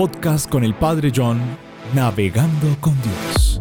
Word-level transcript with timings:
podcast 0.00 0.50
con 0.50 0.64
el 0.64 0.72
Padre 0.72 1.12
John, 1.14 1.38
Navegando 1.94 2.74
con 2.80 2.94
Dios. 3.02 3.60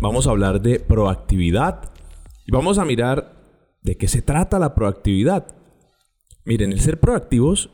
Vamos 0.00 0.26
a 0.26 0.30
hablar 0.30 0.60
de 0.60 0.80
proactividad 0.80 1.92
y 2.44 2.50
vamos 2.50 2.78
a 2.78 2.84
mirar 2.84 3.36
de 3.82 3.96
qué 3.96 4.08
se 4.08 4.20
trata 4.20 4.58
la 4.58 4.74
proactividad. 4.74 5.54
Miren, 6.44 6.72
el 6.72 6.80
ser 6.80 6.98
proactivos 6.98 7.70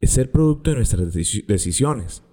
es 0.00 0.10
ser 0.10 0.32
producto 0.32 0.70
de 0.70 0.76
nuestras 0.78 1.12
decisiones. 1.12 2.24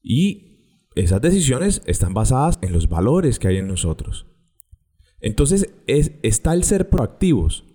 Y 0.00 0.86
esas 0.94 1.20
decisiones 1.20 1.82
están 1.84 2.14
basadas 2.14 2.58
en 2.62 2.72
los 2.72 2.88
valores 2.88 3.38
que 3.38 3.48
hay 3.48 3.58
en 3.58 3.68
nosotros. 3.68 4.28
Entonces 5.20 5.74
es, 5.86 6.12
está 6.22 6.54
el 6.54 6.64
ser 6.64 6.88
proactivos, 6.88 7.67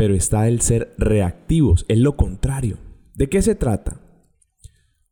pero 0.00 0.14
está 0.14 0.48
el 0.48 0.62
ser 0.62 0.94
reactivos, 0.96 1.84
es 1.86 1.98
lo 1.98 2.16
contrario. 2.16 2.78
¿De 3.14 3.28
qué 3.28 3.42
se 3.42 3.54
trata? 3.54 4.00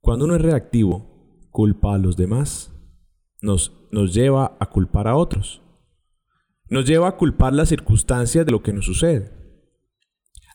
Cuando 0.01 0.25
uno 0.25 0.37
es 0.37 0.41
reactivo, 0.41 1.47
culpa 1.51 1.95
a 1.95 1.99
los 1.99 2.17
demás, 2.17 2.73
nos, 3.43 3.87
nos 3.93 4.15
lleva 4.15 4.57
a 4.59 4.71
culpar 4.71 5.07
a 5.07 5.15
otros, 5.15 5.61
nos 6.71 6.87
lleva 6.87 7.07
a 7.07 7.17
culpar 7.19 7.53
las 7.53 7.69
circunstancias 7.69 8.47
de 8.47 8.51
lo 8.51 8.63
que 8.63 8.73
nos 8.73 8.87
sucede. 8.87 9.31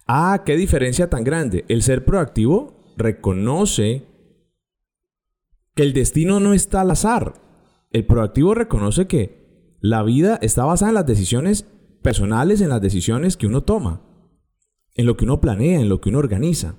Ah, 0.08 0.42
qué 0.44 0.58
diferencia 0.58 1.12
tan 1.12 1.24
grande. 1.24 1.64
El 1.68 1.84
ser 1.84 2.04
proactivo 2.04 2.92
reconoce 2.98 4.08
que 5.76 5.84
el 5.84 5.94
destino 5.94 6.40
no 6.40 6.56
está 6.56 6.82
al 6.82 6.90
azar. 6.90 7.36
El 7.92 8.08
proactivo 8.08 8.56
reconoce 8.56 9.06
que 9.06 9.78
la 9.80 10.02
vida 10.02 10.40
está 10.42 10.66
basada 10.66 10.90
en 10.90 10.96
las 10.96 11.06
decisiones 11.06 11.68
personales, 12.02 12.62
en 12.62 12.70
las 12.70 12.82
decisiones 12.82 13.38
que 13.38 13.46
uno 13.46 13.62
toma 13.62 14.10
en 14.96 15.06
lo 15.06 15.18
que 15.18 15.26
uno 15.26 15.42
planea, 15.42 15.80
en 15.80 15.90
lo 15.90 16.02
que 16.02 16.10
uno 16.10 16.20
organiza. 16.20 16.76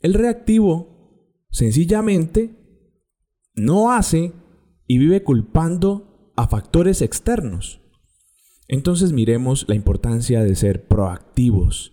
El 0.00 0.14
reactivo 0.14 1.46
sencillamente 1.50 2.56
no 3.54 3.92
hace 3.92 4.32
y 4.86 4.98
vive 4.98 5.22
culpando 5.22 6.32
a 6.36 6.48
factores 6.48 7.00
externos. 7.02 7.80
Entonces 8.68 9.12
miremos 9.12 9.66
la 9.68 9.74
importancia 9.74 10.42
de 10.42 10.56
ser 10.56 10.88
proactivos. 10.88 11.92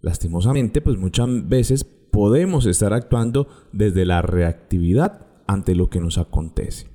Lastimosamente, 0.00 0.80
pues 0.80 0.98
muchas 0.98 1.48
veces 1.48 1.84
podemos 1.84 2.66
estar 2.66 2.92
actuando 2.92 3.48
desde 3.72 4.04
la 4.04 4.22
reactividad 4.22 5.26
ante 5.46 5.74
lo 5.74 5.90
que 5.90 6.00
nos 6.00 6.18
acontece. 6.18 6.88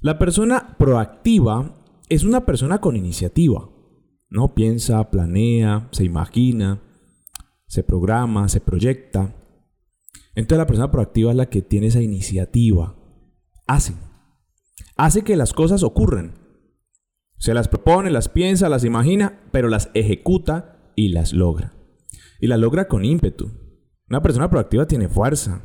La 0.00 0.18
persona 0.18 0.76
proactiva 0.78 1.82
es 2.08 2.24
una 2.24 2.44
persona 2.44 2.80
con 2.80 2.96
iniciativa. 2.96 3.68
¿No? 4.34 4.52
Piensa, 4.52 5.12
planea, 5.12 5.88
se 5.92 6.04
imagina, 6.04 6.82
se 7.68 7.84
programa, 7.84 8.48
se 8.48 8.60
proyecta. 8.60 9.32
Entonces 10.34 10.58
la 10.58 10.66
persona 10.66 10.90
proactiva 10.90 11.30
es 11.30 11.36
la 11.36 11.46
que 11.46 11.62
tiene 11.62 11.86
esa 11.86 12.02
iniciativa. 12.02 12.96
Hace. 13.68 13.94
Hace 14.96 15.22
que 15.22 15.36
las 15.36 15.52
cosas 15.52 15.84
ocurran. 15.84 16.34
Se 17.38 17.54
las 17.54 17.68
propone, 17.68 18.10
las 18.10 18.28
piensa, 18.28 18.68
las 18.68 18.82
imagina, 18.82 19.40
pero 19.52 19.68
las 19.68 19.90
ejecuta 19.94 20.92
y 20.96 21.10
las 21.10 21.32
logra. 21.32 21.72
Y 22.40 22.48
las 22.48 22.58
logra 22.58 22.88
con 22.88 23.04
ímpetu. 23.04 23.52
Una 24.08 24.20
persona 24.20 24.50
proactiva 24.50 24.88
tiene 24.88 25.08
fuerza. 25.08 25.62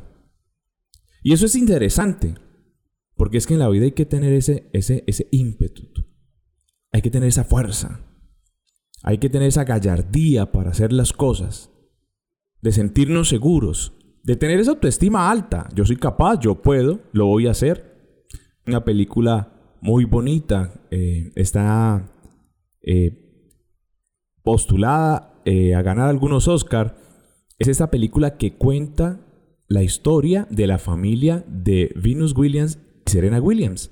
Y 1.24 1.32
eso 1.32 1.46
es 1.46 1.56
interesante. 1.56 2.36
Porque 3.16 3.38
es 3.38 3.48
que 3.48 3.54
en 3.54 3.60
la 3.60 3.68
vida 3.68 3.86
hay 3.86 3.92
que 3.92 4.06
tener 4.06 4.32
ese, 4.32 4.70
ese, 4.72 5.02
ese 5.08 5.26
ímpetu. 5.32 5.88
Hay 6.92 7.02
que 7.02 7.10
tener 7.10 7.28
esa 7.28 7.42
fuerza. 7.42 8.09
Hay 9.02 9.18
que 9.18 9.30
tener 9.30 9.48
esa 9.48 9.64
gallardía 9.64 10.52
para 10.52 10.70
hacer 10.70 10.92
las 10.92 11.12
cosas, 11.12 11.70
de 12.60 12.72
sentirnos 12.72 13.28
seguros, 13.28 13.94
de 14.22 14.36
tener 14.36 14.60
esa 14.60 14.72
autoestima 14.72 15.30
alta. 15.30 15.68
Yo 15.74 15.84
soy 15.84 15.96
capaz, 15.96 16.40
yo 16.40 16.60
puedo, 16.60 17.00
lo 17.12 17.26
voy 17.26 17.46
a 17.46 17.52
hacer. 17.52 18.26
Una 18.66 18.84
película 18.84 19.76
muy 19.80 20.04
bonita, 20.04 20.86
eh, 20.90 21.32
está 21.34 22.12
eh, 22.82 23.46
postulada 24.42 25.40
eh, 25.46 25.74
a 25.74 25.82
ganar 25.82 26.08
algunos 26.08 26.48
Oscar. 26.48 26.96
Es 27.58 27.68
esta 27.68 27.90
película 27.90 28.36
que 28.36 28.54
cuenta 28.54 29.26
la 29.66 29.82
historia 29.82 30.46
de 30.50 30.66
la 30.66 30.78
familia 30.78 31.44
de 31.48 31.92
Venus 31.96 32.36
Williams 32.36 32.78
y 33.06 33.10
Serena 33.10 33.40
Williams. 33.40 33.90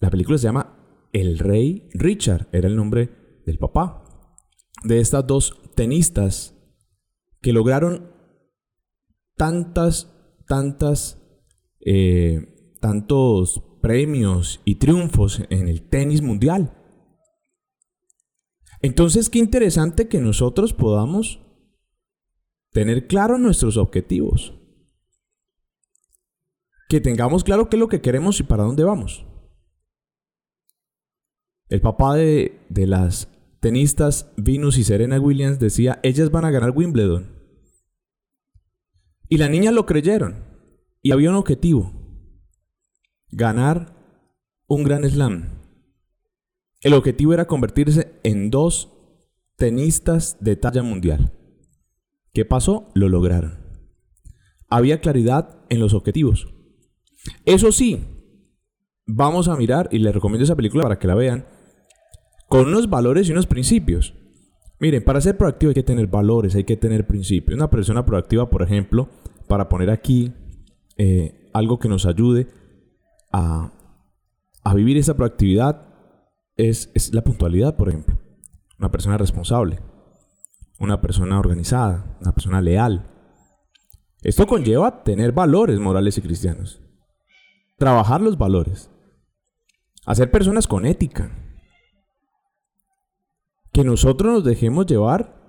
La 0.00 0.10
película 0.10 0.38
se 0.38 0.44
llama 0.44 0.78
El 1.12 1.38
Rey 1.38 1.88
Richard, 1.92 2.48
era 2.52 2.68
el 2.68 2.76
nombre 2.76 3.21
del 3.44 3.58
papá, 3.58 4.04
de 4.84 5.00
estas 5.00 5.26
dos 5.26 5.60
tenistas 5.74 6.54
que 7.40 7.52
lograron 7.52 8.12
tantas, 9.36 10.12
tantas, 10.46 11.20
eh, 11.80 12.74
tantos 12.80 13.62
premios 13.80 14.60
y 14.64 14.76
triunfos 14.76 15.42
en 15.50 15.68
el 15.68 15.88
tenis 15.88 16.22
mundial. 16.22 16.78
Entonces, 18.80 19.30
qué 19.30 19.38
interesante 19.38 20.08
que 20.08 20.20
nosotros 20.20 20.72
podamos 20.72 21.40
tener 22.72 23.06
claro 23.06 23.38
nuestros 23.38 23.76
objetivos. 23.76 24.54
Que 26.88 27.00
tengamos 27.00 27.44
claro 27.44 27.68
qué 27.68 27.76
es 27.76 27.80
lo 27.80 27.88
que 27.88 28.00
queremos 28.00 28.40
y 28.40 28.42
para 28.42 28.64
dónde 28.64 28.84
vamos. 28.84 29.24
El 31.68 31.80
papá 31.80 32.16
de, 32.16 32.60
de 32.68 32.86
las 32.86 33.31
tenistas 33.62 34.32
Venus 34.36 34.76
y 34.76 34.82
Serena 34.82 35.20
Williams 35.20 35.60
decía, 35.60 36.00
ellas 36.02 36.32
van 36.32 36.44
a 36.44 36.50
ganar 36.50 36.72
Wimbledon. 36.74 37.30
Y 39.28 39.36
las 39.36 39.50
niñas 39.50 39.72
lo 39.72 39.86
creyeron. 39.86 40.44
Y 41.00 41.12
había 41.12 41.30
un 41.30 41.36
objetivo. 41.36 41.92
Ganar 43.30 43.94
un 44.66 44.82
gran 44.82 45.08
slam. 45.08 45.60
El 46.80 46.92
objetivo 46.94 47.34
era 47.34 47.46
convertirse 47.46 48.18
en 48.24 48.50
dos 48.50 48.92
tenistas 49.56 50.38
de 50.40 50.56
talla 50.56 50.82
mundial. 50.82 51.32
¿Qué 52.34 52.44
pasó? 52.44 52.90
Lo 52.94 53.08
lograron. 53.08 53.60
Había 54.68 55.00
claridad 55.00 55.64
en 55.68 55.78
los 55.78 55.94
objetivos. 55.94 56.52
Eso 57.44 57.70
sí, 57.70 58.04
vamos 59.06 59.46
a 59.46 59.54
mirar, 59.54 59.88
y 59.92 60.00
les 60.00 60.12
recomiendo 60.12 60.42
esa 60.42 60.56
película 60.56 60.82
para 60.82 60.98
que 60.98 61.06
la 61.06 61.14
vean, 61.14 61.46
con 62.52 62.68
unos 62.68 62.90
valores 62.90 63.26
y 63.26 63.32
unos 63.32 63.46
principios. 63.46 64.14
Miren, 64.78 65.02
para 65.02 65.22
ser 65.22 65.38
proactivo 65.38 65.70
hay 65.70 65.74
que 65.74 65.82
tener 65.82 66.06
valores, 66.06 66.54
hay 66.54 66.64
que 66.64 66.76
tener 66.76 67.06
principios. 67.06 67.56
Una 67.56 67.70
persona 67.70 68.04
proactiva, 68.04 68.50
por 68.50 68.62
ejemplo, 68.62 69.08
para 69.48 69.70
poner 69.70 69.88
aquí 69.88 70.34
eh, 70.98 71.48
algo 71.54 71.78
que 71.78 71.88
nos 71.88 72.04
ayude 72.04 72.48
a, 73.32 73.72
vivir 74.74 74.98
esa 74.98 75.16
proactividad, 75.16 75.88
es, 76.56 76.90
es 76.94 77.14
la 77.14 77.24
puntualidad, 77.24 77.74
por 77.74 77.88
ejemplo. 77.88 78.18
Una 78.78 78.90
persona 78.90 79.16
responsable, 79.16 79.80
una 80.78 81.00
persona 81.00 81.38
organizada, 81.38 82.18
una 82.20 82.32
persona 82.32 82.60
leal. 82.60 83.08
Esto 84.20 84.46
conlleva 84.46 85.04
tener 85.04 85.32
valores 85.32 85.80
morales 85.80 86.18
y 86.18 86.20
cristianos. 86.20 86.82
Trabajar 87.78 88.20
los 88.20 88.36
valores. 88.36 88.90
Hacer 90.04 90.30
personas 90.30 90.66
con 90.66 90.84
ética 90.84 91.41
que 93.72 93.84
nosotros 93.84 94.32
nos 94.32 94.44
dejemos 94.44 94.86
llevar 94.86 95.42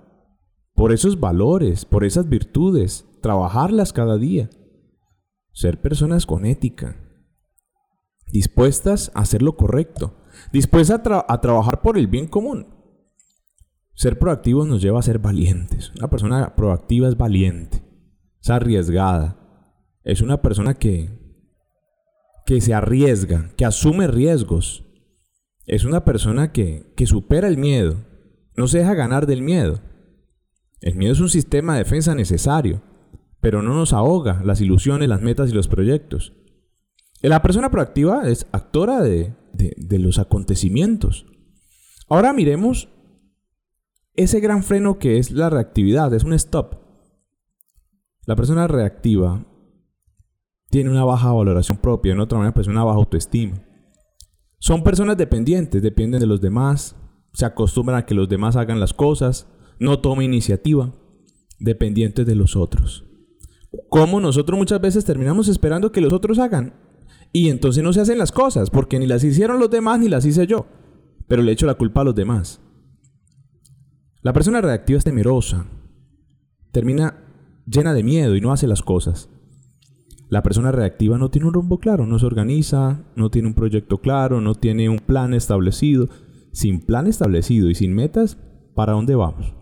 por 0.74 0.92
esos 0.92 1.20
valores, 1.20 1.84
por 1.84 2.04
esas 2.04 2.28
virtudes, 2.28 3.06
trabajarlas 3.20 3.92
cada 3.92 4.16
día. 4.16 4.50
Ser 5.52 5.80
personas 5.80 6.26
con 6.26 6.46
ética, 6.46 6.96
dispuestas 8.32 9.12
a 9.14 9.20
hacer 9.20 9.40
lo 9.40 9.56
correcto, 9.56 10.16
dispuestas 10.52 11.00
a, 11.28 11.40
trabajar 11.40 11.80
por 11.80 11.96
el 11.96 12.08
bien 12.08 12.26
común. 12.26 12.66
Ser 13.94 14.18
proactivos 14.18 14.66
nos 14.66 14.82
lleva 14.82 14.98
a 14.98 15.02
ser 15.02 15.20
valientes. 15.20 15.92
Una 15.96 16.10
persona 16.10 16.56
proactiva 16.56 17.06
es 17.06 17.16
valiente, 17.16 17.84
es 18.42 18.50
arriesgada, 18.50 19.38
es 20.02 20.20
una 20.20 20.42
persona 20.42 20.74
que, 20.74 21.08
que 22.46 22.60
se 22.60 22.74
arriesga, 22.74 23.52
que 23.56 23.64
asume 23.64 24.08
riesgos. 24.08 24.84
Es 25.66 25.84
una 25.84 26.04
persona 26.04 26.50
que, 26.50 26.92
que 26.96 27.06
supera 27.06 27.46
el 27.46 27.56
miedo, 27.56 27.98
no 28.56 28.68
se 28.68 28.78
deja 28.78 28.94
ganar 28.94 29.26
del 29.26 29.42
miedo. 29.42 29.80
El 30.80 30.96
miedo 30.96 31.12
es 31.12 31.20
un 31.20 31.30
sistema 31.30 31.74
de 31.74 31.84
defensa 31.84 32.14
necesario, 32.14 32.82
pero 33.40 33.62
no 33.62 33.74
nos 33.74 33.92
ahoga 33.92 34.42
las 34.44 34.60
ilusiones, 34.60 35.08
las 35.08 35.22
metas 35.22 35.50
y 35.50 35.54
los 35.54 35.68
proyectos. 35.68 36.32
La 37.22 37.40
persona 37.40 37.70
proactiva 37.70 38.28
es 38.28 38.46
actora 38.52 39.00
de, 39.00 39.34
los 39.98 40.18
acontecimientos. 40.18 41.26
Ahora 42.08 42.34
miremos 42.34 42.90
ese 44.12 44.40
gran 44.40 44.62
freno 44.62 44.98
que 44.98 45.18
es 45.18 45.30
la 45.30 45.48
reactividad, 45.48 46.12
es 46.12 46.24
un 46.24 46.34
stop. 46.34 46.74
La 48.26 48.36
persona 48.36 48.66
reactiva 48.66 49.46
tiene 50.68 50.90
una 50.90 51.04
baja 51.04 51.32
valoración 51.32 51.78
propia, 51.78 52.12
en 52.12 52.20
otra 52.20 52.38
manera, 52.38 52.54
pues 52.54 52.66
una 52.66 52.84
baja 52.84 52.98
autoestima. 52.98 53.62
Son 54.58 54.82
personas 54.82 55.16
dependientes, 55.16 55.82
dependen 55.82 56.20
de 56.20 56.26
los 56.26 56.40
demás, 56.40 56.96
se 57.34 57.44
acostumbran 57.44 57.98
a 57.98 58.06
que 58.06 58.14
los 58.14 58.28
demás 58.28 58.56
hagan 58.56 58.80
las 58.80 58.94
cosas, 58.94 59.46
no 59.78 59.98
toma 59.98 60.24
iniciativa, 60.24 60.92
dependientes 61.58 62.24
de 62.24 62.36
los 62.36 62.56
otros. 62.56 63.04
Como 63.90 64.20
nosotros 64.20 64.56
muchas 64.58 64.80
veces 64.80 65.04
terminamos 65.04 65.48
esperando 65.48 65.92
que 65.92 66.00
los 66.00 66.12
otros 66.12 66.38
hagan 66.38 66.74
y 67.32 67.50
entonces 67.50 67.82
no 67.82 67.92
se 67.92 68.00
hacen 68.00 68.18
las 68.18 68.30
cosas 68.30 68.70
porque 68.70 68.98
ni 68.98 69.06
las 69.06 69.24
hicieron 69.24 69.58
los 69.58 69.70
demás 69.70 69.98
ni 69.98 70.08
las 70.08 70.24
hice 70.24 70.46
yo, 70.46 70.66
pero 71.26 71.42
le 71.42 71.52
echo 71.52 71.66
la 71.66 71.74
culpa 71.74 72.00
a 72.02 72.04
los 72.04 72.14
demás. 72.14 72.60
La 74.22 74.32
persona 74.32 74.60
reactiva 74.60 74.98
es 74.98 75.04
temerosa, 75.04 75.66
termina 76.70 77.24
llena 77.66 77.92
de 77.92 78.04
miedo 78.04 78.36
y 78.36 78.40
no 78.40 78.52
hace 78.52 78.68
las 78.68 78.82
cosas. 78.82 79.28
La 80.28 80.42
persona 80.42 80.72
reactiva 80.72 81.18
no 81.18 81.30
tiene 81.30 81.48
un 81.48 81.54
rumbo 81.54 81.78
claro, 81.78 82.06
no 82.06 82.18
se 82.18 82.26
organiza, 82.26 83.02
no 83.16 83.30
tiene 83.30 83.48
un 83.48 83.54
proyecto 83.54 83.98
claro, 83.98 84.40
no 84.40 84.54
tiene 84.54 84.88
un 84.88 84.98
plan 84.98 85.34
establecido. 85.34 86.08
Sin 86.54 86.80
plan 86.80 87.08
establecido 87.08 87.68
y 87.68 87.74
sin 87.74 87.92
metas, 87.92 88.38
¿para 88.76 88.92
dónde 88.92 89.16
vamos? 89.16 89.52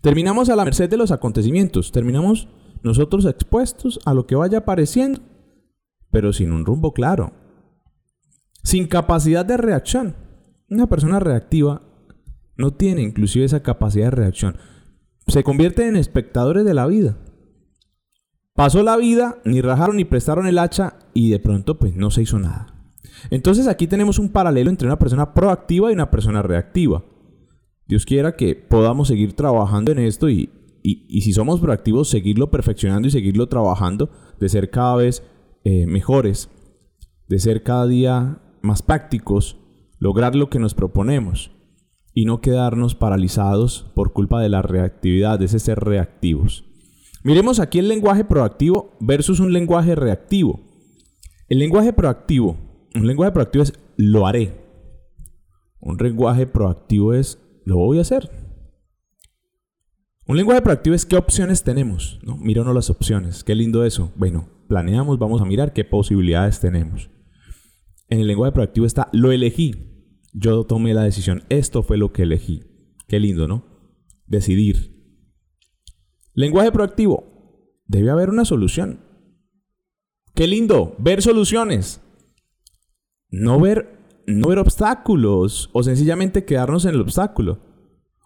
Terminamos 0.00 0.48
a 0.48 0.54
la 0.54 0.64
merced 0.64 0.88
de 0.88 0.96
los 0.96 1.10
acontecimientos, 1.10 1.90
terminamos 1.90 2.46
nosotros 2.84 3.26
expuestos 3.26 3.98
a 4.04 4.14
lo 4.14 4.28
que 4.28 4.36
vaya 4.36 4.58
apareciendo, 4.58 5.20
pero 6.12 6.32
sin 6.32 6.52
un 6.52 6.64
rumbo 6.64 6.92
claro, 6.92 7.32
sin 8.62 8.86
capacidad 8.86 9.44
de 9.44 9.56
reacción. 9.56 10.14
Una 10.68 10.86
persona 10.86 11.18
reactiva 11.18 11.82
no 12.56 12.72
tiene 12.72 13.02
inclusive 13.02 13.44
esa 13.44 13.60
capacidad 13.60 14.04
de 14.04 14.16
reacción. 14.16 14.56
Se 15.26 15.42
convierte 15.42 15.88
en 15.88 15.96
espectadores 15.96 16.64
de 16.64 16.74
la 16.74 16.86
vida. 16.86 17.18
Pasó 18.54 18.84
la 18.84 18.96
vida, 18.96 19.38
ni 19.44 19.62
rajaron 19.62 19.96
ni 19.96 20.04
prestaron 20.04 20.46
el 20.46 20.60
hacha 20.60 21.00
y 21.12 21.30
de 21.30 21.40
pronto 21.40 21.80
pues 21.80 21.96
no 21.96 22.12
se 22.12 22.22
hizo 22.22 22.38
nada. 22.38 22.79
Entonces 23.30 23.66
aquí 23.66 23.86
tenemos 23.86 24.18
un 24.18 24.30
paralelo 24.30 24.70
entre 24.70 24.86
una 24.86 24.98
persona 24.98 25.34
proactiva 25.34 25.90
y 25.90 25.94
una 25.94 26.10
persona 26.10 26.42
reactiva. 26.42 27.04
Dios 27.86 28.06
quiera 28.06 28.36
que 28.36 28.54
podamos 28.54 29.08
seguir 29.08 29.34
trabajando 29.34 29.90
en 29.92 29.98
esto 29.98 30.28
y, 30.30 30.50
si 30.84 31.32
somos 31.32 31.60
proactivos, 31.60 32.08
seguirlo 32.08 32.50
perfeccionando 32.50 33.08
y 33.08 33.10
seguirlo 33.10 33.48
trabajando, 33.48 34.10
de 34.38 34.48
ser 34.48 34.70
cada 34.70 34.96
vez 34.96 35.22
eh, 35.64 35.86
mejores, 35.86 36.48
de 37.28 37.38
ser 37.38 37.62
cada 37.62 37.86
día 37.86 38.40
más 38.62 38.82
prácticos, 38.82 39.56
lograr 39.98 40.36
lo 40.36 40.50
que 40.50 40.58
nos 40.58 40.74
proponemos 40.74 41.50
y 42.14 42.24
no 42.24 42.40
quedarnos 42.40 42.94
paralizados 42.94 43.90
por 43.94 44.12
culpa 44.12 44.40
de 44.40 44.48
la 44.48 44.62
reactividad, 44.62 45.38
de 45.38 45.48
ser 45.48 45.80
reactivos. 45.80 46.64
Miremos 47.22 47.60
aquí 47.60 47.78
el 47.78 47.88
lenguaje 47.88 48.24
proactivo 48.24 48.96
versus 49.00 49.40
un 49.40 49.52
lenguaje 49.52 49.94
reactivo. 49.94 50.60
El 51.48 51.58
lenguaje 51.58 51.92
proactivo, 51.92 52.56
un 52.94 53.06
lenguaje 53.06 53.32
proactivo 53.32 53.64
es 53.64 53.72
lo 53.96 54.26
haré. 54.26 54.52
Un 55.80 55.96
lenguaje 55.96 56.46
proactivo 56.46 57.14
es 57.14 57.38
lo 57.64 57.76
voy 57.76 57.98
a 57.98 58.02
hacer. 58.02 58.30
Un 60.26 60.36
lenguaje 60.36 60.62
proactivo 60.62 60.94
es 60.94 61.06
qué 61.06 61.16
opciones 61.16 61.64
tenemos. 61.64 62.20
¿no? 62.22 62.36
Míranos 62.36 62.74
las 62.74 62.90
opciones. 62.90 63.42
Qué 63.42 63.54
lindo 63.54 63.84
eso. 63.84 64.12
Bueno, 64.16 64.48
planeamos, 64.68 65.18
vamos 65.18 65.40
a 65.40 65.44
mirar 65.44 65.72
qué 65.72 65.84
posibilidades 65.84 66.60
tenemos. 66.60 67.10
En 68.08 68.20
el 68.20 68.26
lenguaje 68.26 68.52
proactivo 68.52 68.86
está 68.86 69.08
lo 69.12 69.32
elegí. 69.32 69.74
Yo 70.32 70.64
tomé 70.64 70.94
la 70.94 71.02
decisión. 71.02 71.42
Esto 71.48 71.82
fue 71.82 71.96
lo 71.96 72.12
que 72.12 72.22
elegí. 72.22 72.62
Qué 73.08 73.18
lindo, 73.18 73.48
¿no? 73.48 73.64
Decidir. 74.26 75.00
Lenguaje 76.34 76.70
proactivo. 76.70 77.24
Debe 77.86 78.10
haber 78.10 78.30
una 78.30 78.44
solución. 78.44 79.00
Qué 80.34 80.46
lindo. 80.46 80.94
Ver 80.98 81.22
soluciones. 81.22 82.00
No 83.30 83.60
ver 83.60 84.00
no 84.26 84.48
ver 84.48 84.58
obstáculos 84.58 85.70
o 85.72 85.82
sencillamente 85.82 86.44
quedarnos 86.44 86.84
en 86.84 86.94
el 86.94 87.00
obstáculo 87.00 87.58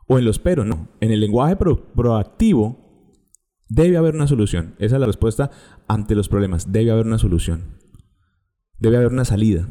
o 0.07 0.19
en 0.19 0.25
los 0.25 0.39
pero, 0.39 0.65
no. 0.65 0.89
En 1.01 1.11
el 1.11 1.21
lenguaje 1.21 1.57
proactivo 1.57 3.23
debe 3.69 3.97
haber 3.97 4.15
una 4.15 4.27
solución. 4.27 4.75
Esa 4.79 4.97
es 4.97 5.01
la 5.01 5.07
respuesta 5.07 5.51
ante 5.89 6.15
los 6.15 6.29
problemas. 6.29 6.73
Debe 6.73 6.91
haber 6.91 7.07
una 7.07 7.19
solución. 7.19 7.79
Debe 8.79 8.99
haber 8.99 9.13
una 9.13 9.25
salida. 9.25 9.69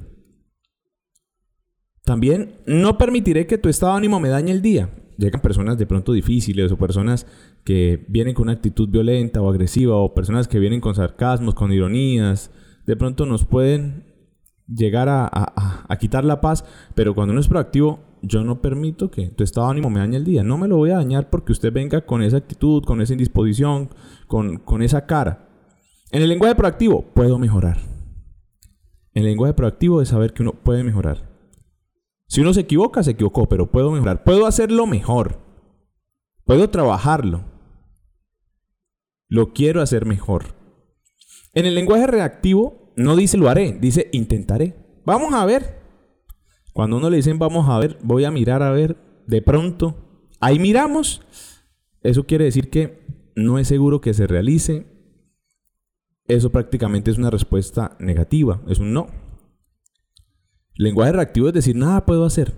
También 2.04 2.62
no 2.66 2.98
permitiré 2.98 3.46
que 3.46 3.58
tu 3.58 3.70
estado 3.70 3.94
de 3.94 4.00
ánimo 4.00 4.20
me 4.20 4.30
dañe 4.30 4.52
el 4.52 4.62
día. 4.62 4.90
Llegan 5.18 5.42
personas 5.42 5.78
de 5.78 5.86
pronto 5.86 6.12
difíciles 6.12 6.72
o 6.72 6.78
personas 6.78 7.28
que 7.64 8.04
vienen 8.10 8.34
con 8.34 8.44
una 8.44 8.54
actitud 8.54 8.90
violenta 8.90 9.42
o 9.42 9.50
agresiva 9.50 9.96
o 9.96 10.16
personas 10.16 10.48
que 10.48 10.60
vienen 10.60 10.82
con 10.82 10.96
sarcasmos, 10.96 11.54
con 11.54 11.72
ironías. 11.72 12.50
De 12.88 12.98
pronto 12.98 13.28
nos 13.28 13.46
pueden 13.46 14.13
llegar 14.68 15.08
a, 15.10 15.98
quitar 16.00 16.26
la 16.26 16.42
paz, 16.42 16.66
pero 16.96 17.14
cuando 17.14 17.32
uno 17.32 17.42
es 17.42 17.48
proactivo, 17.48 18.00
yo 18.22 18.44
no 18.44 18.62
permito 18.62 19.12
que 19.12 19.28
tu 19.30 19.44
estado 19.44 19.68
de 19.68 19.72
ánimo 19.72 19.90
me 19.90 20.00
dañe 20.00 20.18
el 20.18 20.24
día. 20.24 20.44
No 20.44 20.58
me 20.58 20.68
lo 20.68 20.78
voy 20.78 20.92
a 20.92 20.98
dañar 20.98 21.30
porque 21.30 21.52
usted 21.52 21.72
venga 21.72 22.06
con 22.06 22.24
esa 22.24 22.38
actitud, 22.38 22.84
con 22.84 23.02
esa 23.02 23.14
indisposición, 23.14 23.90
con, 24.28 24.58
con 24.58 24.82
esa 24.82 25.06
cara. 25.06 25.50
En 26.12 26.22
el 26.22 26.30
lenguaje 26.30 26.56
proactivo, 26.56 27.04
puedo 27.14 27.38
mejorar. 27.40 27.78
En 29.14 29.24
el 29.24 29.30
lenguaje 29.30 29.54
proactivo 29.54 30.02
es 30.02 30.10
saber 30.10 30.34
que 30.34 30.44
uno 30.44 30.54
puede 30.54 30.84
mejorar. 30.84 31.30
Si 32.28 32.42
uno 32.42 32.54
se 32.54 32.62
equivoca, 32.62 33.04
se 33.04 33.12
equivocó, 33.12 33.48
pero 33.48 33.72
puedo 33.72 33.92
mejorar. 33.92 34.24
Puedo 34.24 34.48
hacerlo 34.48 34.88
mejor. 34.88 35.40
Puedo 36.46 36.70
trabajarlo. 36.70 37.46
Lo 39.28 39.54
quiero 39.54 39.82
hacer 39.82 40.06
mejor. 40.06 40.56
En 41.54 41.66
el 41.66 41.76
lenguaje 41.76 42.08
reactivo, 42.08 42.83
no 42.96 43.16
dice 43.16 43.38
lo 43.38 43.50
haré, 43.50 43.74
dice 43.74 44.10
intentaré. 44.12 44.76
Vamos 45.06 45.34
a 45.34 45.46
ver. 45.46 45.82
Cuando 46.74 46.98
uno 46.98 47.10
le 47.10 47.18
dicen 47.18 47.40
vamos 47.40 47.70
a 47.70 47.78
ver, 47.80 47.98
voy 48.02 48.26
a 48.26 48.32
mirar 48.32 48.64
a 48.64 48.72
ver, 48.72 48.98
de 49.28 49.42
pronto, 49.42 50.30
ahí 50.40 50.60
miramos. 50.60 51.22
Eso 52.02 52.26
quiere 52.26 52.46
decir 52.46 52.70
que 52.70 53.06
no 53.36 53.60
es 53.60 53.68
seguro 53.68 54.02
que 54.02 54.14
se 54.14 54.28
realice. 54.28 54.88
Eso 56.26 56.52
prácticamente 56.52 57.12
es 57.12 57.18
una 57.18 57.30
respuesta 57.30 57.96
negativa, 58.00 58.62
es 58.68 58.80
un 58.80 58.94
no. 58.94 59.08
lenguaje 60.76 61.12
reactivo 61.12 61.48
es 61.48 61.54
decir, 61.54 61.76
nada 61.76 62.06
puedo 62.06 62.26
hacer. 62.26 62.54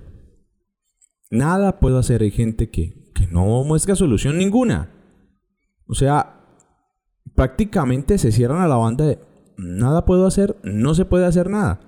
Nada 1.31 1.79
puedo 1.79 1.97
hacer. 1.97 2.21
Hay 2.21 2.31
gente 2.31 2.69
que, 2.69 3.11
que 3.13 3.27
no 3.27 3.63
muestra 3.63 3.95
solución 3.95 4.37
ninguna. 4.37 4.91
O 5.87 5.93
sea, 5.93 6.45
prácticamente 7.33 8.17
se 8.17 8.31
cierran 8.31 8.61
a 8.61 8.67
la 8.67 8.75
banda 8.75 9.05
de 9.05 9.19
nada 9.57 10.05
puedo 10.05 10.25
hacer, 10.25 10.57
no 10.63 10.95
se 10.95 11.05
puede 11.05 11.25
hacer 11.25 11.49
nada. 11.49 11.79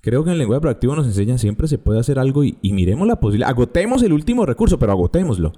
Creo 0.00 0.22
que 0.22 0.28
en 0.28 0.32
el 0.34 0.38
lenguaje 0.38 0.60
proactivo 0.60 0.94
nos 0.94 1.06
enseña 1.06 1.38
siempre 1.38 1.66
se 1.66 1.78
puede 1.78 1.98
hacer 1.98 2.18
algo 2.18 2.44
y, 2.44 2.58
miremos 2.62 3.08
la 3.08 3.20
posibilidad. 3.20 3.48
Agotemos 3.48 4.02
el 4.02 4.12
último 4.12 4.44
recurso, 4.44 4.78
pero 4.78 4.92
agotémoslo. 4.92 5.52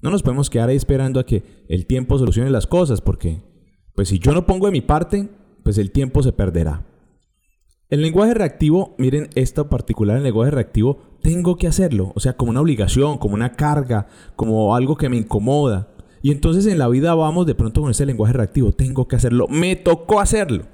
No 0.00 0.10
nos 0.10 0.24
podemos 0.24 0.50
quedar 0.50 0.68
ahí 0.68 0.76
esperando 0.76 1.20
a 1.20 1.24
que 1.24 1.44
el 1.68 1.86
tiempo 1.86 2.18
solucione 2.18 2.50
las 2.50 2.66
cosas, 2.66 3.00
porque 3.00 3.42
pues 3.94 4.08
si 4.08 4.18
yo 4.18 4.32
no 4.32 4.44
pongo 4.44 4.66
de 4.66 4.72
mi 4.72 4.80
parte, 4.80 5.28
pues 5.62 5.78
el 5.78 5.92
tiempo 5.92 6.22
se 6.24 6.32
perderá. 6.32 6.84
El 7.88 8.02
lenguaje 8.02 8.34
reactivo, 8.34 8.96
miren 8.98 9.28
esto 9.36 9.68
particular 9.68 10.16
el 10.16 10.24
lenguaje 10.24 10.50
reactivo, 10.50 10.98
tengo 11.22 11.56
que 11.56 11.68
hacerlo, 11.68 12.10
o 12.16 12.20
sea, 12.20 12.36
como 12.36 12.50
una 12.50 12.62
obligación, 12.62 13.18
como 13.18 13.34
una 13.34 13.52
carga, 13.52 14.08
como 14.34 14.74
algo 14.74 14.96
que 14.96 15.08
me 15.08 15.16
incomoda. 15.16 15.94
Y 16.22 16.32
entonces 16.32 16.66
en 16.66 16.78
la 16.78 16.88
vida 16.88 17.14
vamos 17.14 17.46
de 17.46 17.54
pronto 17.54 17.82
con 17.82 17.92
ese 17.92 18.04
lenguaje 18.04 18.32
reactivo, 18.32 18.72
tengo 18.72 19.06
que 19.06 19.14
hacerlo, 19.14 19.46
me 19.48 19.76
tocó 19.76 20.18
hacerlo. 20.18 20.64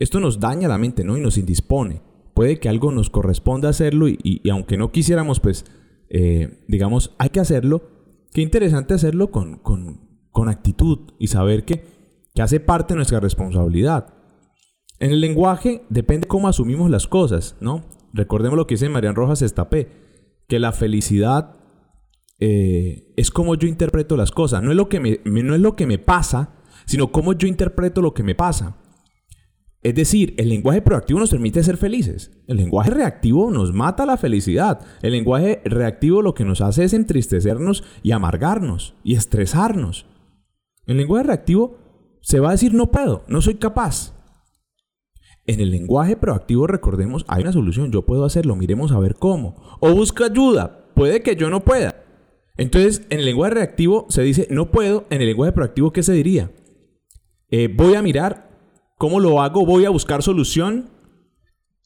Esto 0.00 0.18
nos 0.18 0.40
daña 0.40 0.66
la 0.66 0.78
mente, 0.78 1.04
¿no? 1.04 1.16
Y 1.16 1.20
nos 1.20 1.38
indispone. 1.38 2.02
Puede 2.34 2.58
que 2.58 2.70
algo 2.70 2.90
nos 2.90 3.10
corresponda 3.10 3.68
hacerlo 3.68 4.08
y, 4.08 4.48
aunque 4.50 4.78
no 4.78 4.90
quisiéramos, 4.90 5.40
pues, 5.40 5.66
eh, 6.08 6.64
digamos, 6.66 7.14
hay 7.18 7.28
que 7.28 7.38
hacerlo. 7.38 7.82
Qué 8.32 8.40
interesante 8.40 8.94
hacerlo 8.94 9.30
con, 9.30 9.58
con, 9.58 10.48
actitud 10.48 11.12
y 11.18 11.26
saber 11.26 11.66
que, 11.66 11.84
que 12.34 12.40
hace 12.40 12.60
parte 12.60 12.94
de 12.94 12.96
nuestra 12.96 13.20
responsabilidad. 13.20 14.14
En 14.98 15.10
el 15.10 15.20
lenguaje 15.20 15.82
depende 15.90 16.26
cómo 16.26 16.48
asumimos 16.48 16.90
las 16.90 17.06
cosas, 17.06 17.56
¿no? 17.60 17.84
Recordemos 18.14 18.56
lo 18.56 18.66
que 18.66 18.74
dice 18.74 18.88
Marian 18.88 19.14
Rojas 19.14 19.42
Estapé, 19.42 19.88
que 20.48 20.58
la 20.58 20.72
felicidad 20.72 21.56
eh, 22.38 23.12
es 23.18 23.30
como 23.30 23.54
yo 23.54 23.68
interpreto 23.68 24.16
las 24.16 24.30
cosas, 24.30 24.62
no 24.62 24.70
es, 24.70 24.76
lo 24.78 24.88
que 24.88 24.98
me, 24.98 25.20
no 25.26 25.54
es 25.54 25.60
lo 25.60 25.76
que 25.76 25.86
me 25.86 25.98
pasa, 25.98 26.54
sino 26.86 27.12
cómo 27.12 27.34
yo 27.34 27.46
interpreto 27.46 28.00
lo 28.00 28.14
que 28.14 28.22
me 28.22 28.34
pasa. 28.34 28.78
Es 29.82 29.94
decir, 29.94 30.34
el 30.36 30.50
lenguaje 30.50 30.82
proactivo 30.82 31.20
nos 31.20 31.30
permite 31.30 31.62
ser 31.62 31.78
felices. 31.78 32.30
El 32.46 32.58
lenguaje 32.58 32.90
reactivo 32.90 33.50
nos 33.50 33.72
mata 33.72 34.04
la 34.04 34.18
felicidad. 34.18 34.80
El 35.00 35.12
lenguaje 35.12 35.62
reactivo 35.64 36.20
lo 36.20 36.34
que 36.34 36.44
nos 36.44 36.60
hace 36.60 36.84
es 36.84 36.92
entristecernos 36.92 37.82
y 38.02 38.10
amargarnos 38.10 38.94
y 39.02 39.14
estresarnos. 39.14 40.06
El 40.86 40.98
lenguaje 40.98 41.26
reactivo 41.26 41.78
se 42.20 42.40
va 42.40 42.48
a 42.48 42.52
decir 42.52 42.74
no 42.74 42.90
puedo, 42.90 43.24
no 43.26 43.40
soy 43.40 43.54
capaz. 43.54 44.14
En 45.46 45.60
el 45.60 45.70
lenguaje 45.70 46.16
proactivo 46.16 46.66
recordemos, 46.66 47.24
hay 47.26 47.42
una 47.42 47.52
solución, 47.52 47.90
yo 47.90 48.04
puedo 48.04 48.26
hacerlo, 48.26 48.56
miremos 48.56 48.92
a 48.92 48.98
ver 48.98 49.14
cómo. 49.14 49.78
O 49.80 49.94
busca 49.94 50.26
ayuda, 50.26 50.92
puede 50.94 51.22
que 51.22 51.36
yo 51.36 51.48
no 51.48 51.64
pueda. 51.64 52.04
Entonces, 52.58 53.06
en 53.08 53.20
el 53.20 53.24
lenguaje 53.24 53.54
reactivo 53.54 54.04
se 54.10 54.22
dice 54.22 54.46
no 54.50 54.70
puedo, 54.70 55.06
en 55.08 55.22
el 55.22 55.28
lenguaje 55.28 55.52
proactivo, 55.52 55.92
¿qué 55.92 56.02
se 56.02 56.12
diría? 56.12 56.52
Eh, 57.48 57.74
voy 57.74 57.94
a 57.94 58.02
mirar 58.02 58.49
¿Cómo 59.00 59.18
lo 59.18 59.40
hago? 59.40 59.64
Voy 59.64 59.86
a 59.86 59.90
buscar 59.90 60.22
solución. 60.22 60.90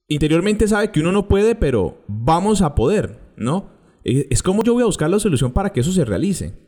Interiormente 0.09 0.67
sabe 0.67 0.91
que 0.91 0.99
uno 0.99 1.13
no 1.13 1.29
puede, 1.29 1.55
pero 1.55 2.03
vamos 2.09 2.61
a 2.61 2.75
poder, 2.75 3.21
¿no? 3.37 3.71
Eh, 4.03 4.27
Es 4.31 4.43
como 4.43 4.65
yo 4.65 4.73
voy 4.73 4.83
a 4.83 4.87
buscar 4.87 5.09
la 5.09 5.21
solución 5.21 5.53
para 5.53 5.73
que 5.73 5.79
eso 5.79 5.93
se 5.93 6.05
realice. 6.05 6.59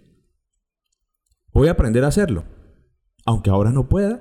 Voy 1.53 1.67
a 1.67 1.73
aprender 1.73 2.05
a 2.05 2.09
hacerlo. 2.09 2.45
Aunque 3.25 3.51
ahora 3.51 3.73
no 3.73 3.89
pueda, 3.89 4.21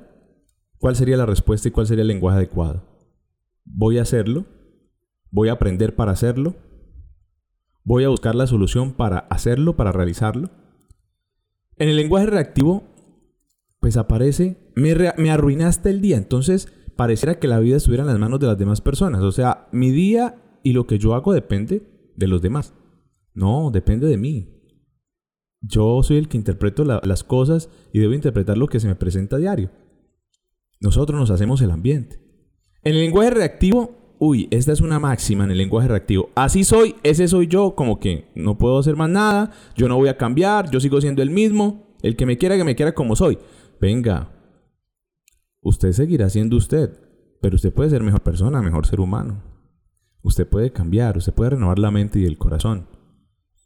¿cuál 0.79 0.95
sería 0.95 1.15
la 1.15 1.27
respuesta 1.27 1.67
y 1.67 1.71
cuál 1.71 1.85
sería 1.85 2.01
el 2.01 2.07
lenguaje 2.07 2.37
adecuado? 2.37 2.81
Voy 3.63 3.99
a 3.99 4.01
hacerlo. 4.01 4.45
Voy 5.29 5.49
a 5.49 5.53
aprender 5.53 5.95
para 5.95 6.13
hacerlo. 6.13 6.55
Voy 7.83 8.03
a 8.03 8.09
buscar 8.09 8.33
la 8.33 8.47
solución 8.47 8.93
para 8.93 9.19
hacerlo, 9.19 9.75
para 9.75 9.91
realizarlo. 9.91 10.49
En 11.77 11.87
el 11.87 11.97
lenguaje 11.97 12.25
reactivo, 12.25 12.81
pues 13.79 13.95
aparece, 13.95 14.64
me, 14.75 14.93
me 15.17 15.31
arruinaste 15.31 15.89
el 15.89 16.01
día. 16.01 16.17
Entonces, 16.17 16.67
pareciera 16.95 17.39
que 17.39 17.47
la 17.47 17.59
vida 17.59 17.77
estuviera 17.77 18.03
en 18.03 18.07
las 18.09 18.19
manos 18.19 18.39
de 18.39 18.47
las 18.47 18.57
demás 18.57 18.81
personas. 18.81 19.21
O 19.21 19.31
sea, 19.31 19.67
mi 19.71 19.91
día 19.91 20.41
y 20.63 20.73
lo 20.73 20.87
que 20.87 20.97
yo 20.99 21.13
hago 21.15 21.33
depende 21.33 21.83
de 22.15 22.27
los 22.27 22.41
demás. 22.41 22.73
No, 23.33 23.69
depende 23.71 24.07
de 24.07 24.17
mí. 24.17 24.51
Yo 25.61 26.01
soy 26.03 26.17
el 26.17 26.27
que 26.27 26.37
interpreto 26.37 26.83
la- 26.85 27.01
las 27.03 27.23
cosas 27.23 27.69
y 27.91 27.99
debo 27.99 28.13
interpretar 28.13 28.57
lo 28.57 28.67
que 28.67 28.79
se 28.79 28.87
me 28.87 28.95
presenta 28.95 29.35
a 29.35 29.39
diario. 29.39 29.71
Nosotros 30.79 31.19
nos 31.19 31.31
hacemos 31.31 31.61
el 31.61 31.71
ambiente. 31.71 32.19
En 32.83 32.93
el 32.93 32.99
lenguaje 33.01 33.31
reactivo, 33.31 34.15
uy, 34.19 34.47
esta 34.51 34.71
es 34.71 34.81
una 34.81 34.99
máxima 34.99 35.43
en 35.43 35.51
el 35.51 35.57
lenguaje 35.57 35.87
reactivo. 35.87 36.29
Así 36.35 36.63
soy, 36.63 36.95
ese 37.03 37.27
soy 37.27 37.47
yo, 37.47 37.75
como 37.75 37.99
que 37.99 38.29
no 38.35 38.57
puedo 38.57 38.77
hacer 38.77 38.95
más 38.95 39.09
nada, 39.09 39.51
yo 39.75 39.87
no 39.89 39.95
voy 39.97 40.09
a 40.09 40.17
cambiar, 40.17 40.69
yo 40.69 40.79
sigo 40.79 41.01
siendo 41.01 41.23
el 41.23 41.31
mismo, 41.31 41.95
el 42.03 42.15
que 42.15 42.25
me 42.27 42.37
quiera, 42.37 42.57
que 42.57 42.63
me 42.63 42.75
quiera 42.75 42.93
como 42.93 43.15
soy. 43.15 43.39
Venga, 43.81 44.31
usted 45.65 45.93
seguirá 45.93 46.29
siendo 46.29 46.57
usted, 46.57 46.91
pero 47.41 47.55
usted 47.55 47.73
puede 47.73 47.89
ser 47.89 48.03
mejor 48.03 48.21
persona, 48.21 48.61
mejor 48.61 48.85
ser 48.85 48.99
humano. 48.99 49.41
Usted 50.21 50.47
puede 50.47 50.71
cambiar, 50.71 51.17
usted 51.17 51.33
puede 51.33 51.51
renovar 51.51 51.79
la 51.79 51.89
mente 51.89 52.19
y 52.19 52.25
el 52.25 52.37
corazón. 52.37 52.87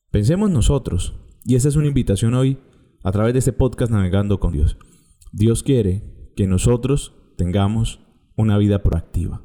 Pensemos 0.09 0.49
nosotros, 0.49 1.13
y 1.43 1.55
esa 1.55 1.67
es 1.67 1.75
una 1.75 1.87
invitación 1.87 2.35
hoy 2.35 2.57
a 3.03 3.11
través 3.11 3.33
de 3.33 3.39
este 3.39 3.51
podcast 3.51 3.91
Navegando 3.91 4.39
con 4.39 4.53
Dios. 4.53 4.77
Dios 5.33 5.61
quiere 5.61 6.31
que 6.37 6.47
nosotros 6.47 7.13
tengamos 7.37 7.99
una 8.37 8.57
vida 8.57 8.81
proactiva, 8.81 9.41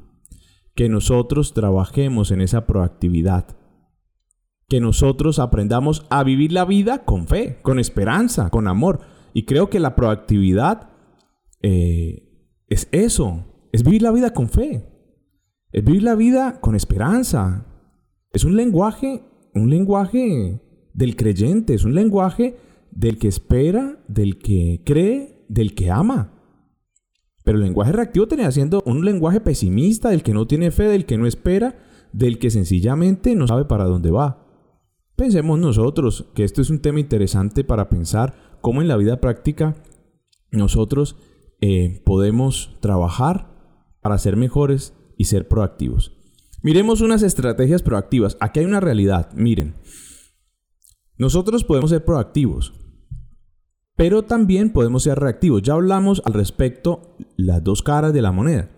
que 0.75 0.87
nosotros 0.87 1.53
trabajemos 1.53 2.31
en 2.31 2.39
esa 2.39 2.65
proactividad, 2.65 3.57
que 4.69 4.79
nosotros 4.79 5.39
aprendamos 5.39 6.05
a 6.09 6.23
vivir 6.23 6.53
la 6.53 6.63
vida 6.63 7.03
con 7.03 7.27
fe, 7.27 7.59
con 7.61 7.79
esperanza, 7.79 8.49
con 8.49 8.69
amor. 8.69 9.01
Y 9.33 9.43
creo 9.43 9.69
que 9.69 9.81
la 9.81 9.95
proactividad 9.95 10.89
eh, 11.61 12.24
es 12.67 12.87
eso, 12.91 13.45
es 13.71 13.83
vivir 13.83 14.01
la 14.01 14.11
vida 14.11 14.33
con 14.33 14.49
fe, 14.49 14.85
es 15.71 15.83
vivir 15.83 16.03
la 16.03 16.15
vida 16.15 16.59
con 16.61 16.75
esperanza. 16.75 17.65
Es 18.31 18.43
un 18.43 18.55
lenguaje, 18.55 19.23
un 19.53 19.69
lenguaje 19.69 20.61
del 20.93 21.15
creyente, 21.15 21.73
es 21.73 21.83
un 21.85 21.95
lenguaje 21.95 22.57
del 22.91 23.17
que 23.17 23.27
espera, 23.27 24.03
del 24.07 24.37
que 24.39 24.81
cree, 24.85 25.45
del 25.49 25.75
que 25.75 25.91
ama. 25.91 26.31
Pero 27.43 27.57
el 27.57 27.63
lenguaje 27.63 27.91
reactivo 27.91 28.27
termina 28.27 28.51
siendo 28.51 28.81
un 28.85 29.05
lenguaje 29.05 29.39
pesimista, 29.39 30.09
del 30.09 30.23
que 30.23 30.33
no 30.33 30.47
tiene 30.47 30.71
fe, 30.71 30.85
del 30.85 31.05
que 31.05 31.17
no 31.17 31.27
espera, 31.27 31.75
del 32.11 32.39
que 32.39 32.49
sencillamente 32.49 33.35
no 33.35 33.47
sabe 33.47 33.65
para 33.65 33.83
dónde 33.83 34.09
va. 34.09 34.45
Pensemos 35.15 35.59
nosotros 35.59 36.25
que 36.33 36.43
esto 36.43 36.61
es 36.61 36.69
un 36.69 36.79
tema 36.79 36.99
interesante 36.99 37.63
para 37.63 37.89
pensar 37.89 38.33
cómo 38.61 38.81
en 38.81 38.87
la 38.87 38.97
vida 38.97 39.21
práctica 39.21 39.75
nosotros 40.51 41.15
eh, 41.67 42.03
podemos 42.05 42.77
trabajar 42.79 43.49
para 43.99 44.19
ser 44.19 44.37
mejores 44.37 44.93
y 45.17 45.25
ser 45.25 45.47
proactivos. 45.47 46.15
Miremos 46.61 47.01
unas 47.01 47.23
estrategias 47.23 47.81
proactivas. 47.81 48.37
Aquí 48.39 48.59
hay 48.59 48.67
una 48.67 48.81
realidad. 48.81 49.31
Miren, 49.33 49.73
nosotros 51.17 51.63
podemos 51.63 51.89
ser 51.89 52.05
proactivos, 52.05 52.75
pero 53.95 54.25
también 54.25 54.73
podemos 54.73 55.01
ser 55.01 55.17
reactivos. 55.17 55.63
Ya 55.63 55.73
hablamos 55.73 56.21
al 56.25 56.33
respecto 56.33 57.17
las 57.35 57.63
dos 57.63 57.81
caras 57.81 58.13
de 58.13 58.21
la 58.21 58.31
moneda. 58.31 58.69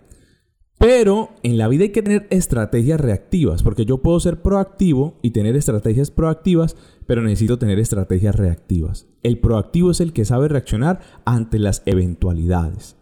Pero 0.77 1.29
en 1.41 1.57
la 1.57 1.67
vida 1.67 1.83
hay 1.83 1.91
que 1.91 2.03
tener 2.03 2.27
estrategias 2.29 3.01
reactivas, 3.01 3.63
porque 3.63 3.85
yo 3.85 4.03
puedo 4.03 4.19
ser 4.19 4.43
proactivo 4.43 5.17
y 5.23 5.31
tener 5.31 5.55
estrategias 5.55 6.11
proactivas, 6.11 6.75
pero 7.07 7.23
necesito 7.23 7.57
tener 7.57 7.79
estrategias 7.79 8.35
reactivas. 8.35 9.07
El 9.23 9.39
proactivo 9.39 9.89
es 9.89 10.01
el 10.01 10.13
que 10.13 10.25
sabe 10.25 10.47
reaccionar 10.49 10.99
ante 11.25 11.57
las 11.57 11.81
eventualidades, 11.87 12.95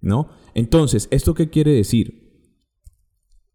¿no? 0.00 0.28
Entonces, 0.54 1.08
¿esto 1.10 1.34
qué 1.34 1.50
quiere 1.50 1.72
decir? 1.72 2.46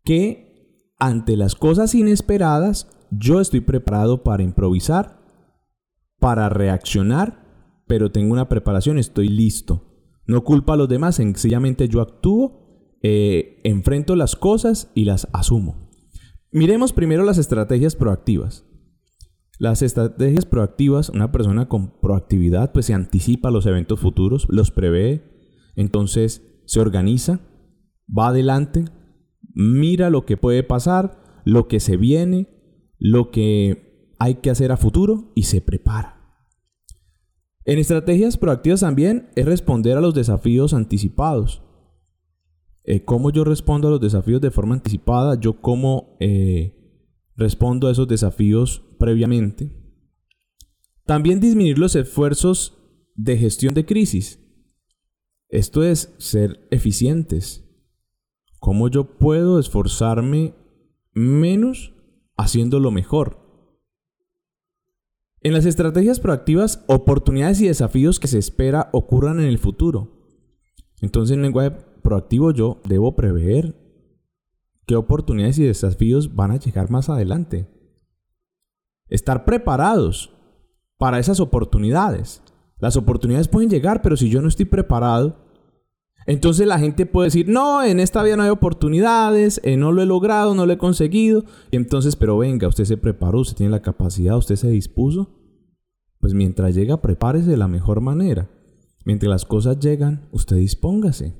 Que 0.03 0.91
ante 0.99 1.37
las 1.37 1.55
cosas 1.55 1.95
inesperadas, 1.95 2.89
yo 3.09 3.39
estoy 3.39 3.61
preparado 3.61 4.23
para 4.23 4.43
improvisar, 4.43 5.21
para 6.19 6.49
reaccionar, 6.49 7.41
pero 7.87 8.11
tengo 8.11 8.33
una 8.33 8.49
preparación, 8.49 8.97
estoy 8.97 9.29
listo. 9.29 9.87
No 10.27 10.43
culpa 10.43 10.73
a 10.73 10.77
los 10.77 10.89
demás, 10.89 11.15
sencillamente 11.15 11.87
yo 11.87 12.01
actúo 12.01 12.60
eh, 13.03 13.59
enfrento 13.63 14.15
las 14.15 14.35
cosas 14.35 14.91
y 14.93 15.05
las 15.05 15.27
asumo. 15.33 15.89
Miremos 16.51 16.93
primero 16.93 17.23
las 17.23 17.37
estrategias 17.37 17.95
proactivas. 17.95 18.65
Las 19.57 19.81
estrategias 19.81 20.45
proactivas, 20.45 21.09
una 21.09 21.31
persona 21.31 21.69
con 21.69 21.99
proactividad 22.01 22.71
pues 22.71 22.87
se 22.87 22.93
anticipa 22.93 23.51
los 23.51 23.65
eventos 23.65 23.99
futuros, 23.99 24.47
los 24.49 24.71
prevé, 24.71 25.23
entonces 25.75 26.41
se 26.65 26.79
organiza, 26.79 27.41
va 28.07 28.29
adelante, 28.29 28.85
mira 29.53 30.09
lo 30.09 30.25
que 30.25 30.37
puede 30.37 30.63
pasar, 30.63 31.41
lo 31.45 31.67
que 31.67 31.79
se 31.79 31.95
viene, 31.97 32.49
lo 32.97 33.31
que 33.31 34.15
hay 34.19 34.35
que 34.35 34.49
hacer 34.49 34.71
a 34.71 34.77
futuro 34.77 35.31
y 35.35 35.43
se 35.43 35.61
prepara. 35.61 36.21
En 37.65 37.77
estrategias 37.77 38.37
proactivas 38.37 38.81
también 38.81 39.29
es 39.35 39.45
responder 39.45 39.97
a 39.97 40.01
los 40.01 40.15
desafíos 40.15 40.73
anticipados. 40.73 41.61
Eh, 42.83 43.03
cómo 43.05 43.31
yo 43.31 43.43
respondo 43.43 43.87
a 43.87 43.91
los 43.91 44.01
desafíos 44.01 44.41
de 44.41 44.51
forma 44.51 44.75
anticipada, 44.75 45.39
yo 45.39 45.61
cómo 45.61 46.17
eh, 46.19 46.75
respondo 47.35 47.87
a 47.87 47.91
esos 47.91 48.07
desafíos 48.07 48.83
previamente. 48.97 49.71
También 51.05 51.39
disminuir 51.39 51.77
los 51.77 51.95
esfuerzos 51.95 52.77
de 53.15 53.37
gestión 53.37 53.73
de 53.73 53.85
crisis. 53.85 54.39
Esto 55.49 55.83
es 55.83 56.13
ser 56.17 56.67
eficientes. 56.71 57.67
¿Cómo 58.59 58.87
yo 58.89 59.17
puedo 59.17 59.59
esforzarme 59.59 60.55
menos 61.13 61.93
haciéndolo 62.37 62.89
mejor? 62.91 63.41
En 65.41 65.53
las 65.53 65.65
estrategias 65.65 66.19
proactivas, 66.19 66.83
oportunidades 66.87 67.59
y 67.61 67.67
desafíos 67.67 68.19
que 68.19 68.27
se 68.27 68.37
espera 68.37 68.89
ocurran 68.93 69.39
en 69.39 69.47
el 69.47 69.57
futuro. 69.57 70.21
Entonces, 71.01 71.35
en 71.35 71.41
lenguaje 71.41 71.75
proactivo 72.01 72.51
yo 72.51 72.81
debo 72.87 73.15
prever 73.15 73.75
qué 74.85 74.95
oportunidades 74.95 75.59
y 75.59 75.63
desafíos 75.63 76.35
van 76.35 76.51
a 76.51 76.57
llegar 76.57 76.89
más 76.89 77.09
adelante. 77.09 77.67
Estar 79.07 79.45
preparados 79.45 80.33
para 80.97 81.19
esas 81.19 81.39
oportunidades. 81.39 82.41
Las 82.79 82.97
oportunidades 82.97 83.47
pueden 83.47 83.69
llegar, 83.69 84.01
pero 84.01 84.17
si 84.17 84.29
yo 84.29 84.41
no 84.41 84.47
estoy 84.47 84.65
preparado, 84.65 85.37
entonces 86.25 86.67
la 86.67 86.79
gente 86.79 87.05
puede 87.05 87.27
decir, 87.27 87.47
no, 87.47 87.83
en 87.83 87.99
esta 87.99 88.23
vida 88.23 88.37
no 88.37 88.43
hay 88.43 88.49
oportunidades, 88.49 89.59
eh, 89.63 89.77
no 89.77 89.91
lo 89.91 90.01
he 90.01 90.05
logrado, 90.05 90.53
no 90.53 90.65
lo 90.65 90.73
he 90.73 90.77
conseguido. 90.77 91.43
Y 91.71 91.77
entonces, 91.77 92.15
pero 92.15 92.37
venga, 92.37 92.67
usted 92.67 92.85
se 92.85 92.97
preparó, 92.97 93.39
usted 93.39 93.57
tiene 93.57 93.71
la 93.71 93.81
capacidad, 93.81 94.37
usted 94.37 94.55
se 94.55 94.69
dispuso. 94.69 95.29
Pues 96.19 96.33
mientras 96.33 96.75
llega, 96.75 97.01
prepárese 97.01 97.49
de 97.49 97.57
la 97.57 97.67
mejor 97.67 98.01
manera. 98.01 98.49
Mientras 99.05 99.29
las 99.29 99.45
cosas 99.45 99.79
llegan, 99.79 100.27
usted 100.31 100.57
dispóngase. 100.57 101.33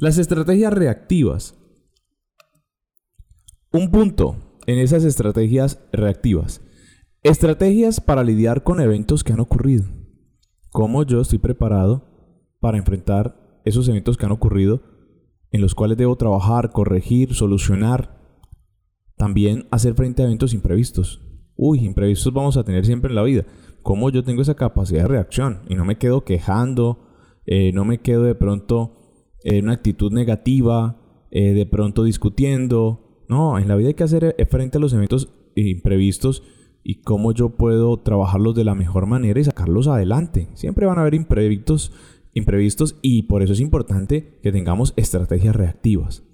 Las 0.00 0.16
estrategias 0.16 0.72
reactivas. 0.72 1.58
Un 3.70 3.90
punto 3.90 4.34
en 4.66 4.78
esas 4.78 5.04
estrategias 5.04 5.78
reactivas. 5.92 6.62
Estrategias 7.22 8.00
para 8.00 8.24
lidiar 8.24 8.62
con 8.62 8.80
eventos 8.80 9.22
que 9.22 9.34
han 9.34 9.40
ocurrido. 9.40 9.84
¿Cómo 10.70 11.02
yo 11.02 11.20
estoy 11.20 11.38
preparado 11.38 12.48
para 12.60 12.78
enfrentar 12.78 13.60
esos 13.66 13.86
eventos 13.90 14.16
que 14.16 14.24
han 14.24 14.32
ocurrido 14.32 14.80
en 15.50 15.60
los 15.60 15.74
cuales 15.74 15.98
debo 15.98 16.16
trabajar, 16.16 16.72
corregir, 16.72 17.34
solucionar? 17.34 18.38
También 19.18 19.68
hacer 19.70 19.92
frente 19.92 20.22
a 20.22 20.24
eventos 20.24 20.54
imprevistos. 20.54 21.20
Uy, 21.56 21.84
imprevistos 21.84 22.32
vamos 22.32 22.56
a 22.56 22.64
tener 22.64 22.86
siempre 22.86 23.10
en 23.10 23.16
la 23.16 23.22
vida. 23.22 23.44
¿Cómo 23.82 24.08
yo 24.08 24.24
tengo 24.24 24.40
esa 24.40 24.54
capacidad 24.54 25.02
de 25.02 25.08
reacción? 25.08 25.60
Y 25.68 25.74
no 25.74 25.84
me 25.84 25.98
quedo 25.98 26.24
quejando, 26.24 27.06
eh, 27.44 27.72
no 27.74 27.84
me 27.84 28.00
quedo 28.00 28.22
de 28.22 28.34
pronto 28.34 28.96
en 29.44 29.64
una 29.64 29.74
actitud 29.74 30.12
negativa, 30.12 31.00
eh, 31.30 31.52
de 31.52 31.66
pronto 31.66 32.04
discutiendo. 32.04 33.24
No, 33.28 33.58
en 33.58 33.68
la 33.68 33.76
vida 33.76 33.88
hay 33.88 33.94
que 33.94 34.04
hacer 34.04 34.34
eh, 34.36 34.46
frente 34.46 34.78
a 34.78 34.80
los 34.80 34.92
eventos 34.92 35.28
imprevistos 35.54 36.42
y 36.82 37.02
cómo 37.02 37.32
yo 37.32 37.50
puedo 37.50 37.98
trabajarlos 37.98 38.54
de 38.54 38.64
la 38.64 38.74
mejor 38.74 39.06
manera 39.06 39.38
y 39.38 39.44
sacarlos 39.44 39.86
adelante. 39.86 40.48
Siempre 40.54 40.86
van 40.86 40.98
a 40.98 41.02
haber 41.02 41.14
imprevistos, 41.14 41.92
imprevistos 42.34 42.96
y 43.02 43.24
por 43.24 43.42
eso 43.42 43.52
es 43.52 43.60
importante 43.60 44.38
que 44.42 44.52
tengamos 44.52 44.94
estrategias 44.96 45.54
reactivas. 45.54 46.24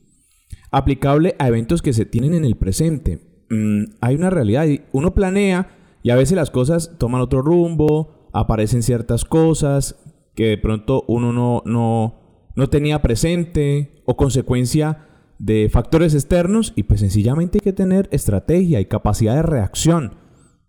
Aplicable 0.70 1.34
a 1.38 1.48
eventos 1.48 1.82
que 1.82 1.92
se 1.92 2.06
tienen 2.06 2.34
en 2.34 2.44
el 2.44 2.56
presente. 2.56 3.20
mm, 3.50 3.84
hay 4.00 4.16
una 4.16 4.30
realidad. 4.30 4.66
Uno 4.92 5.14
planea 5.14 5.68
y 6.02 6.10
a 6.10 6.16
veces 6.16 6.36
las 6.36 6.50
cosas 6.50 6.96
toman 6.98 7.20
otro 7.20 7.42
rumbo, 7.42 8.28
aparecen 8.32 8.82
ciertas 8.82 9.24
cosas 9.24 9.96
que 10.34 10.46
de 10.46 10.58
pronto 10.58 11.04
uno 11.08 11.32
no, 11.32 11.62
no, 11.64 12.25
no 12.56 12.68
tenía 12.68 13.02
presente 13.02 14.02
o 14.06 14.16
consecuencia 14.16 15.06
de 15.38 15.68
factores 15.70 16.14
externos 16.14 16.72
y 16.74 16.84
pues 16.84 17.00
sencillamente 17.00 17.58
hay 17.58 17.60
que 17.60 17.72
tener 17.74 18.08
estrategia 18.10 18.80
y 18.80 18.86
capacidad 18.86 19.36
de 19.36 19.42
reacción. 19.42 20.16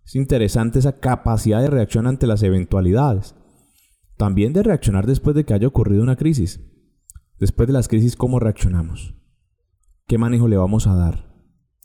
Es 0.04 0.14
interesante 0.14 0.78
esa 0.78 1.00
capacidad 1.00 1.60
de 1.62 1.70
reacción 1.70 2.06
ante 2.06 2.26
las 2.26 2.42
eventualidades. 2.42 3.34
También 4.16 4.52
de 4.52 4.62
reaccionar 4.62 5.06
después 5.06 5.34
de 5.34 5.44
que 5.44 5.54
haya 5.54 5.66
ocurrido 5.66 6.02
una 6.02 6.16
crisis. 6.16 6.60
Después 7.38 7.66
de 7.66 7.72
las 7.72 7.88
crisis, 7.88 8.16
¿cómo 8.16 8.38
reaccionamos? 8.38 9.14
¿Qué 10.06 10.18
manejo 10.18 10.48
le 10.48 10.56
vamos 10.56 10.86
a 10.86 10.94
dar? 10.94 11.34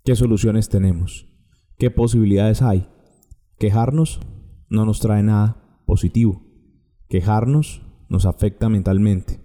¿Qué 0.03 0.15
soluciones 0.15 0.67
tenemos? 0.67 1.27
¿Qué 1.77 1.91
posibilidades 1.91 2.61
hay? 2.61 2.89
Quejarnos 3.57 4.19
no 4.69 4.85
nos 4.85 4.99
trae 4.99 5.23
nada 5.23 5.81
positivo. 5.85 6.43
Quejarnos 7.07 7.83
nos 8.09 8.25
afecta 8.25 8.67
mentalmente. 8.67 9.42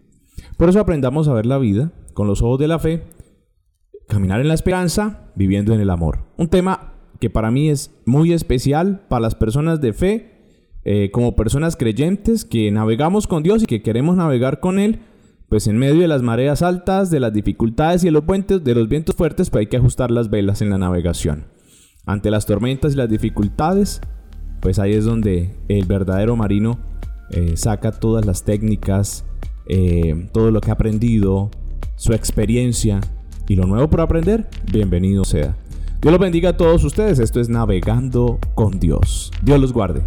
Por 0.59 0.69
eso 0.69 0.81
aprendamos 0.81 1.29
a 1.29 1.33
ver 1.33 1.47
la 1.47 1.57
vida 1.57 1.93
con 2.13 2.27
los 2.27 2.43
ojos 2.43 2.59
de 2.59 2.69
la 2.69 2.79
fe 2.79 3.05
Caminar 4.09 4.41
en 4.41 4.49
la 4.49 4.55
esperanza, 4.55 5.31
viviendo 5.35 5.75
en 5.75 5.81
el 5.81 5.91
amor. 5.91 6.21
Un 6.39 6.49
tema 6.49 6.95
que 7.21 7.29
para 7.29 7.51
mí 7.51 7.69
es 7.69 7.95
muy 8.07 8.33
especial 8.33 9.03
para 9.07 9.21
las 9.21 9.35
personas 9.35 9.83
de 9.83 9.93
fe, 9.93 10.33
eh, 10.85 11.11
como 11.13 11.37
personas 11.37 11.77
creyentes 11.77 12.47
que 12.47 12.71
navegamos 12.71 13.27
con 13.27 13.43
Dios 13.43 13.63
y 13.63 13.67
que 13.67 13.83
queremos 13.83 14.17
navegar 14.17 14.61
con 14.61 14.79
Él, 14.79 15.01
pues 15.51 15.67
en 15.67 15.77
medio 15.77 16.01
de 16.01 16.09
las 16.09 16.23
mareas 16.23 16.63
altas, 16.63 17.11
de 17.11 17.21
las 17.21 17.35
dificultades 17.35 18.03
y 18.03 18.07
de 18.07 18.13
los, 18.13 18.25
puentes, 18.25 18.65
de 18.65 18.75
los 18.75 18.89
vientos 18.89 19.15
fuertes, 19.15 19.51
pues 19.51 19.61
hay 19.61 19.67
que 19.67 19.77
ajustar 19.77 20.11
las 20.11 20.31
velas 20.31 20.63
en 20.63 20.71
la 20.71 20.79
navegación. 20.79 21.45
Ante 22.07 22.31
las 22.31 22.47
tormentas 22.47 22.95
y 22.95 22.97
las 22.97 23.11
dificultades, 23.11 24.01
pues 24.61 24.79
ahí 24.79 24.95
es 24.95 25.05
donde 25.05 25.55
el 25.69 25.85
verdadero 25.85 26.35
marino 26.35 26.79
eh, 27.31 27.59
saca 27.59 27.93
todas 27.93 28.25
las 28.25 28.45
técnicas, 28.45 29.27
eh, 29.69 30.29
todo 30.33 30.51
lo 30.51 30.61
que 30.61 30.71
ha 30.71 30.75
aprendido, 30.75 31.51
su 31.97 32.13
experiencia 32.13 33.01
y 33.49 33.57
lo 33.57 33.67
nuevo 33.67 33.89
por 33.89 34.01
aprender, 34.01 34.49
bienvenido 34.73 35.25
sea. 35.25 35.57
Dios 36.01 36.13
los 36.13 36.21
bendiga 36.21 36.51
a 36.51 36.57
todos 36.57 36.85
ustedes. 36.85 37.19
Esto 37.19 37.41
es 37.41 37.49
Navegando 37.49 38.39
con 38.55 38.79
Dios. 38.79 39.33
Dios 39.43 39.61
los 39.61 39.73
guarde. 39.73 40.03